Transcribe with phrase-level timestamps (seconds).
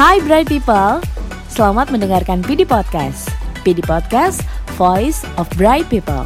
[0.00, 1.04] Hai Bright People,
[1.52, 3.28] selamat mendengarkan PD Podcast.
[3.60, 4.40] PD Podcast,
[4.80, 6.24] Voice of Bright People.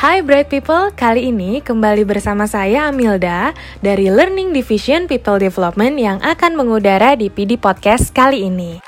[0.00, 3.52] Hai Bright People, kali ini kembali bersama saya Amilda
[3.84, 8.80] dari Learning Division People Development yang akan mengudara di PD Podcast kali ini.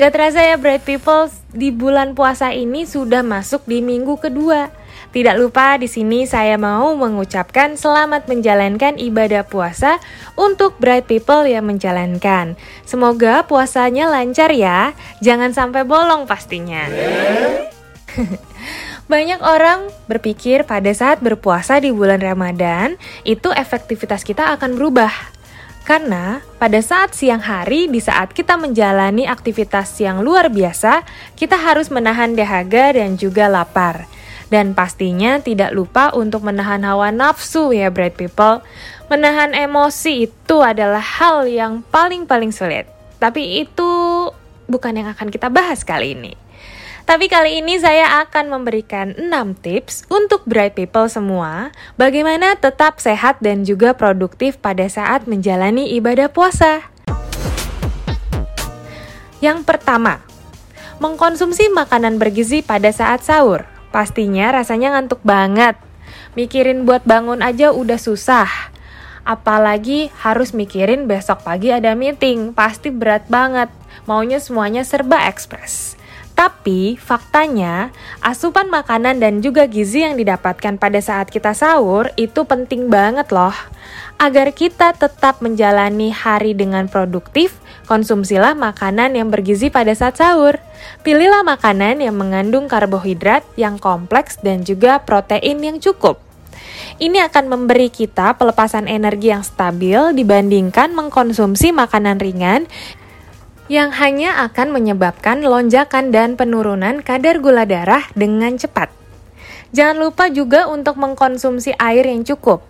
[0.00, 4.83] Gak terasa ya Bright People, di bulan puasa ini sudah masuk di minggu kedua.
[5.14, 10.02] Tidak lupa di sini saya mau mengucapkan selamat menjalankan ibadah puasa
[10.34, 12.58] untuk Bright People yang menjalankan.
[12.82, 14.90] Semoga puasanya lancar ya,
[15.22, 16.90] jangan sampai bolong pastinya.
[19.12, 25.12] Banyak orang berpikir pada saat berpuasa di bulan Ramadan, itu efektivitas kita akan berubah.
[25.84, 31.04] Karena pada saat siang hari, di saat kita menjalani aktivitas yang luar biasa,
[31.36, 34.08] kita harus menahan dahaga dan juga lapar.
[34.52, 38.60] Dan pastinya tidak lupa untuk menahan hawa nafsu ya bright people.
[39.08, 42.88] Menahan emosi itu adalah hal yang paling-paling sulit.
[43.20, 43.90] Tapi itu
[44.68, 46.34] bukan yang akan kita bahas kali ini.
[47.04, 49.28] Tapi kali ini saya akan memberikan 6
[49.60, 51.68] tips untuk bright people semua
[52.00, 56.88] bagaimana tetap sehat dan juga produktif pada saat menjalani ibadah puasa.
[59.44, 60.24] Yang pertama,
[60.96, 63.73] mengkonsumsi makanan bergizi pada saat sahur.
[63.94, 65.78] Pastinya rasanya ngantuk banget.
[66.34, 68.50] Mikirin buat bangun aja udah susah.
[69.22, 73.70] Apalagi harus mikirin besok pagi ada meeting, pasti berat banget.
[74.10, 75.94] Maunya semuanya serba ekspres.
[76.34, 82.90] Tapi faktanya, asupan makanan dan juga gizi yang didapatkan pada saat kita sahur itu penting
[82.90, 83.54] banget loh.
[84.18, 87.54] Agar kita tetap menjalani hari dengan produktif,
[87.86, 90.58] konsumsilah makanan yang bergizi pada saat sahur.
[91.06, 96.18] Pilihlah makanan yang mengandung karbohidrat yang kompleks dan juga protein yang cukup.
[96.98, 102.70] Ini akan memberi kita pelepasan energi yang stabil dibandingkan mengkonsumsi makanan ringan
[103.66, 108.92] yang hanya akan menyebabkan lonjakan dan penurunan kadar gula darah dengan cepat.
[109.74, 112.62] Jangan lupa juga untuk mengkonsumsi air yang cukup.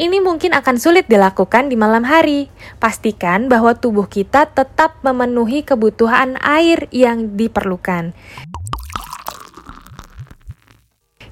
[0.00, 2.48] Ini mungkin akan sulit dilakukan di malam hari.
[2.80, 8.16] Pastikan bahwa tubuh kita tetap memenuhi kebutuhan air yang diperlukan.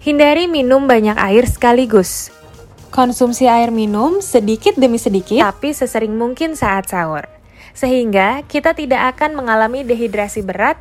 [0.04, 2.28] Hindari minum banyak air sekaligus.
[2.92, 7.33] Konsumsi air minum sedikit demi sedikit, tapi sesering mungkin saat sahur
[7.74, 10.78] sehingga kita tidak akan mengalami dehidrasi berat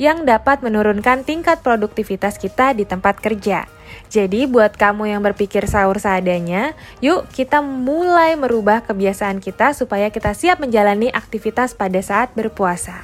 [0.00, 3.66] yang dapat menurunkan tingkat produktivitas kita di tempat kerja.
[4.06, 10.36] Jadi buat kamu yang berpikir sahur seadanya, yuk kita mulai merubah kebiasaan kita supaya kita
[10.36, 12.94] siap menjalani aktivitas pada saat berpuasa.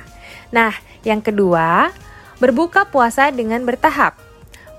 [0.52, 1.91] Nah, yang kedua,
[2.38, 4.20] berbuka puasa dengan bertahap.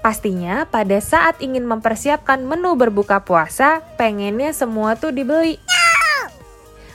[0.03, 5.62] Pastinya pada saat ingin mempersiapkan menu berbuka puasa, pengennya semua tuh dibeli.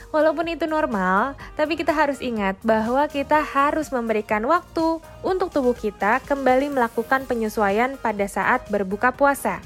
[0.09, 6.17] Walaupun itu normal, tapi kita harus ingat bahwa kita harus memberikan waktu untuk tubuh kita
[6.25, 9.61] kembali melakukan penyesuaian pada saat berbuka puasa.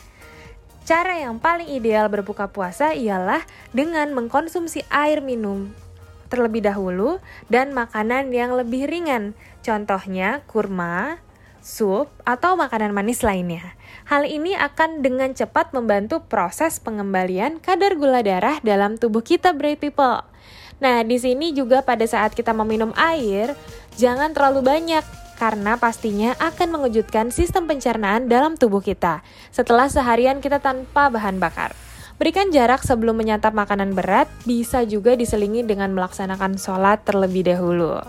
[0.83, 3.39] Cara yang paling ideal berbuka puasa ialah
[3.71, 5.71] dengan mengkonsumsi air minum
[6.27, 9.37] terlebih dahulu dan makanan yang lebih ringan.
[9.63, 11.22] Contohnya kurma,
[11.63, 13.73] sup, atau makanan manis lainnya.
[14.05, 19.79] Hal ini akan dengan cepat membantu proses pengembalian kadar gula darah dalam tubuh kita, brave
[19.79, 20.19] people.
[20.83, 23.55] Nah, di sini juga pada saat kita meminum air,
[23.95, 25.05] jangan terlalu banyak
[25.39, 31.71] karena pastinya akan mengejutkan sistem pencernaan dalam tubuh kita setelah seharian kita tanpa bahan bakar.
[32.19, 38.03] Berikan jarak sebelum menyantap makanan berat, bisa juga diselingi dengan melaksanakan sholat terlebih dahulu.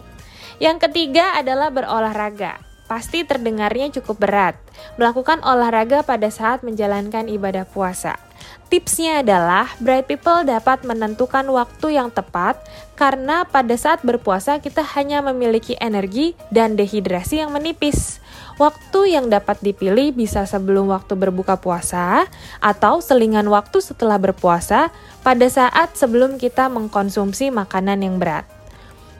[0.61, 2.74] Yang ketiga adalah berolahraga.
[2.85, 4.55] Pasti terdengarnya cukup berat.
[5.01, 8.21] Melakukan olahraga pada saat menjalankan ibadah puasa.
[8.69, 12.59] Tipsnya adalah bright people dapat menentukan waktu yang tepat
[12.99, 18.21] karena pada saat berpuasa kita hanya memiliki energi dan dehidrasi yang menipis.
[18.55, 22.27] Waktu yang dapat dipilih bisa sebelum waktu berbuka puasa
[22.63, 24.95] atau selingan waktu setelah berpuasa
[25.27, 28.54] pada saat sebelum kita mengkonsumsi makanan yang berat.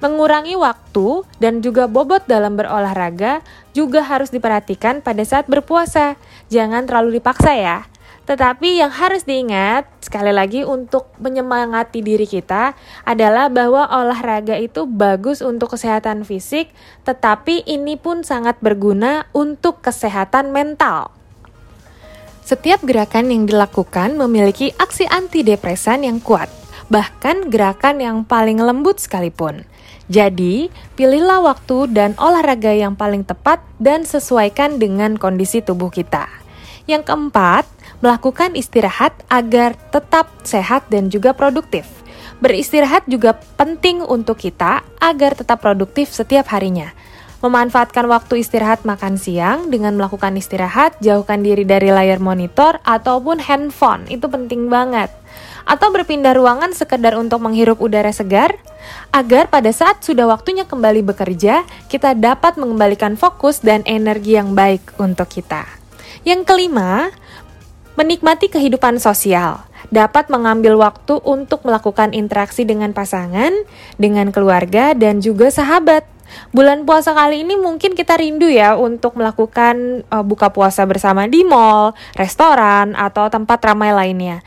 [0.03, 3.45] Mengurangi waktu dan juga bobot dalam berolahraga
[3.77, 6.19] juga harus diperhatikan pada saat berpuasa.
[6.51, 7.79] Jangan terlalu dipaksa ya
[8.25, 12.73] tetapi yang harus diingat, sekali lagi untuk menyemangati diri kita
[13.05, 16.73] adalah bahwa olahraga itu bagus untuk kesehatan fisik,
[17.05, 21.13] tetapi ini pun sangat berguna untuk kesehatan mental.
[22.45, 26.49] Setiap gerakan yang dilakukan memiliki aksi antidepresan yang kuat,
[26.89, 29.65] bahkan gerakan yang paling lembut sekalipun.
[30.13, 30.69] Jadi,
[31.01, 36.29] pilihlah waktu dan olahraga yang paling tepat dan sesuaikan dengan kondisi tubuh kita.
[36.85, 37.65] Yang keempat,
[38.05, 41.89] melakukan istirahat agar tetap sehat dan juga produktif.
[42.45, 46.93] Beristirahat juga penting untuk kita agar tetap produktif setiap harinya.
[47.41, 54.05] Memanfaatkan waktu istirahat makan siang dengan melakukan istirahat, jauhkan diri dari layar monitor ataupun handphone.
[54.09, 55.09] Itu penting banget.
[55.65, 58.57] Atau berpindah ruangan sekedar untuk menghirup udara segar
[59.11, 64.97] agar pada saat sudah waktunya kembali bekerja, kita dapat mengembalikan fokus dan energi yang baik
[65.01, 65.65] untuk kita.
[66.25, 67.09] Yang kelima,
[67.97, 73.53] menikmati kehidupan sosial dapat mengambil waktu untuk melakukan interaksi dengan pasangan,
[74.01, 76.03] dengan keluarga, dan juga sahabat.
[76.51, 81.45] Bulan puasa kali ini mungkin kita rindu ya untuk melakukan uh, buka puasa bersama di
[81.47, 84.41] mall, restoran, atau tempat ramai lainnya.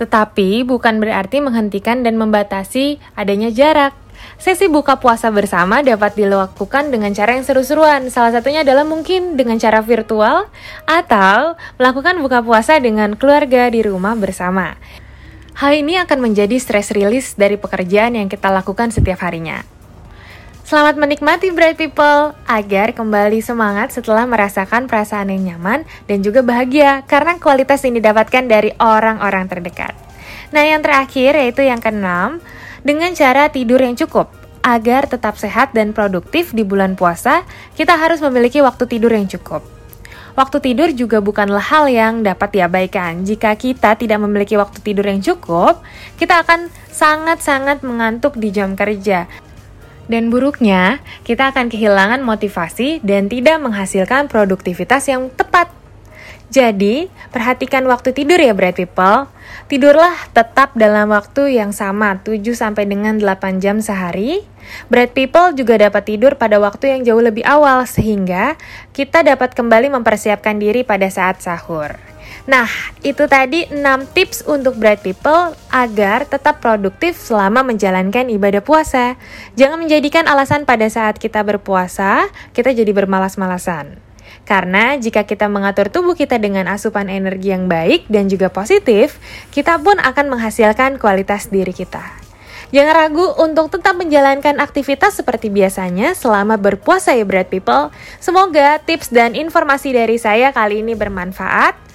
[0.00, 3.92] Tetapi bukan berarti menghentikan dan membatasi adanya jarak.
[4.40, 8.08] Sesi buka puasa bersama dapat dilakukan dengan cara yang seru-seruan.
[8.08, 10.48] Salah satunya adalah mungkin dengan cara virtual
[10.88, 14.80] atau melakukan buka puasa dengan keluarga di rumah bersama.
[15.60, 19.60] Hal ini akan menjadi stress release dari pekerjaan yang kita lakukan setiap harinya.
[20.70, 27.02] Selamat menikmati Bright People agar kembali semangat setelah merasakan perasaan yang nyaman dan juga bahagia
[27.10, 29.98] karena kualitas yang didapatkan dari orang-orang terdekat.
[30.54, 32.38] Nah, yang terakhir yaitu yang keenam,
[32.86, 34.30] dengan cara tidur yang cukup.
[34.62, 37.42] Agar tetap sehat dan produktif di bulan puasa,
[37.74, 39.66] kita harus memiliki waktu tidur yang cukup.
[40.38, 43.26] Waktu tidur juga bukanlah hal yang dapat diabaikan.
[43.26, 45.82] Jika kita tidak memiliki waktu tidur yang cukup,
[46.14, 49.26] kita akan sangat-sangat mengantuk di jam kerja.
[50.10, 55.70] Dan buruknya, kita akan kehilangan motivasi dan tidak menghasilkan produktivitas yang tepat.
[56.50, 59.30] Jadi, perhatikan waktu tidur ya Bright People.
[59.70, 64.42] Tidurlah tetap dalam waktu yang sama, 7 sampai dengan 8 jam sehari.
[64.90, 68.58] Bright People juga dapat tidur pada waktu yang jauh lebih awal sehingga
[68.90, 71.94] kita dapat kembali mempersiapkan diri pada saat sahur.
[72.48, 72.66] Nah,
[73.04, 79.20] itu tadi 6 tips untuk bright people agar tetap produktif selama menjalankan ibadah puasa.
[79.54, 84.00] Jangan menjadikan alasan pada saat kita berpuasa, kita jadi bermalas-malasan.
[84.48, 89.22] Karena jika kita mengatur tubuh kita dengan asupan energi yang baik dan juga positif,
[89.54, 92.02] kita pun akan menghasilkan kualitas diri kita.
[92.70, 97.90] Jangan ragu untuk tetap menjalankan aktivitas seperti biasanya selama berpuasa ya Bright People.
[98.22, 101.89] Semoga tips dan informasi dari saya kali ini bermanfaat.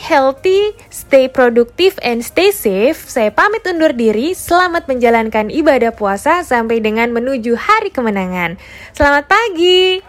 [0.00, 2.96] Healthy, stay produktif, and stay safe.
[3.08, 4.32] Saya pamit undur diri.
[4.36, 8.60] Selamat menjalankan ibadah puasa sampai dengan menuju hari kemenangan.
[8.94, 10.04] Selamat pagi.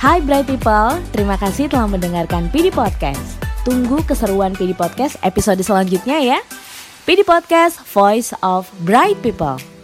[0.00, 3.42] Hai Bright People, terima kasih telah mendengarkan PD Podcast.
[3.66, 6.38] Tunggu keseruan PD Podcast episode selanjutnya ya.
[7.02, 9.75] PD Podcast, Voice of Bright People.